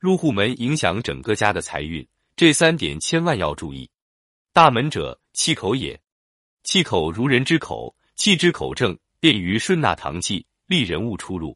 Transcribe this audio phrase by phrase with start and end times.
[0.00, 3.90] 入户门影响整个家的财运，这三点千万要注意。
[4.50, 6.00] 大门者，气口也。
[6.64, 11.54] 气口如人之口，气之口正，便于顺纳堂气，利人物出入。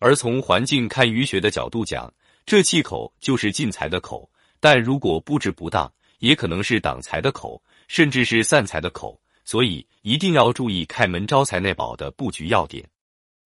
[0.00, 2.12] 而从环境看舆学的角度讲，
[2.44, 4.28] 这气口就是进财的口，
[4.58, 9.22] 但如果布置不当，也可能是挡财的口，甚至是散财的口。
[9.44, 12.90] 所以一定要注意开门招财内宝的布局要点。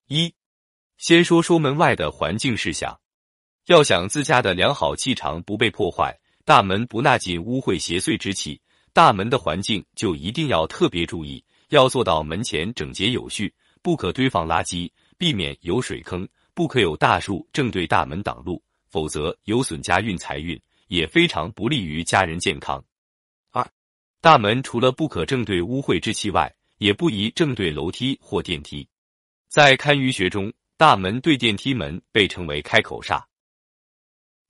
[0.09, 0.33] 一，
[0.97, 2.99] 先说说门外的环境事项。
[3.67, 6.15] 要想自家的良好气场不被破坏，
[6.45, 8.61] 大门不纳进污秽邪祟之气。
[8.93, 22.85] 大门的环境就一定要特别注意，要做到门前整洁有序，不可堆放垃圾，避免有水坑，不可有大树正对大门挡路，否则有损家运财运，也非常不利于家人健康。
[23.51, 23.67] 二，
[24.21, 28.87] 大门除了不可正对污秽之气外，也不宜正对楼梯或电梯。
[29.49, 33.21] 在堪舆学中，大门对电梯门被称为开口煞，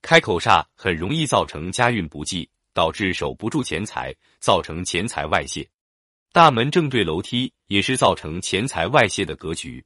[0.04, 2.48] 开口煞很容易造成家运不济。
[2.74, 5.64] 导致守不住钱财，造成钱财外泄。
[6.32, 9.82] 大门正对楼梯，也是造成钱财外泄的格局。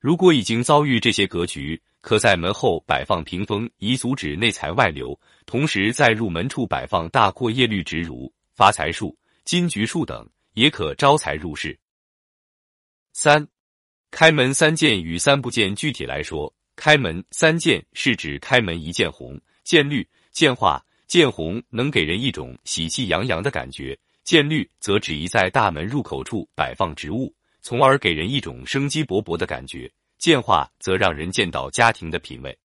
[0.00, 5.16] 如果已经遭遇这些格局，可在门后摆放屏风，以阻止内财外流。
[5.46, 11.78] 同时，在入门处摆放大阔叶绿植如发财树、金桔树等，也可招财入室。
[13.12, 13.46] 三、
[14.10, 15.72] 开门三件与三不见。
[15.76, 20.80] 具体来说，开门三见是指开门一见红、见绿、见化。
[21.06, 27.32] 见红能给人一种喜气洋洋的感觉，见绿则指宜在大门入口处摆放植物，
[27.62, 29.88] 从而给人一种生机勃勃的感觉。
[30.18, 32.58] 见画则让人见到家庭的品味。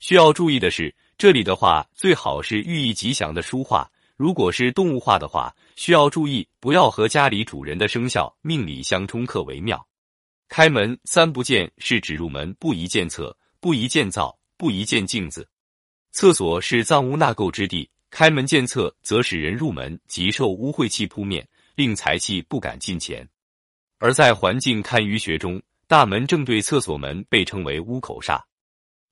[0.00, 9.86] 需要注意的是，这里的话最好是寓意吉祥的书画，如果是动物画的话，需要注意不要和家里主人的生肖命理相冲克为妙。
[10.48, 13.36] 开门三不见是指入门不宜见厕，
[13.66, 15.44] 不宜建造，不宜见镜子。
[16.12, 23.28] 厕所是脏污纳垢之地，开门见厕则使人入门即受污秽气扑面，令财气不敢进前。
[23.98, 28.40] 而在环境堪舆学中，大门正对厕所门被称为污口煞。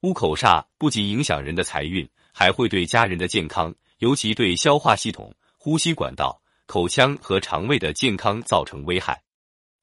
[0.03, 9.21] 污口煞不仅影响人的财运，还会对家人的健康，尤其对消化系统、呼吸管道、口腔和肠胃的健康造成危害。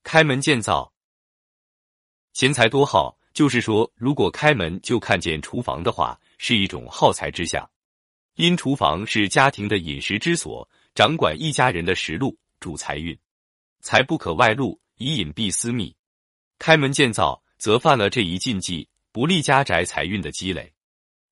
[0.02, 0.94] 开门见灶，
[2.32, 6.20] 钱财多耗，就是说，如果开门就看见厨房的话。
[6.44, 7.70] 是一种耗财之象，
[8.34, 13.16] 因厨房是家庭的饮食之所，掌管一家人的食禄，主财运，
[13.82, 15.96] 财不可外露，以隐蔽私密。
[16.58, 20.74] 开门见灶，则犯了这一禁忌，不利家宅财运的积累。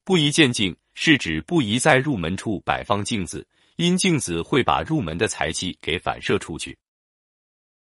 [0.03, 6.77] 不宜见镜，是指不宜在入门处摆放镜子，因镜子会把入门的财气给反射出去。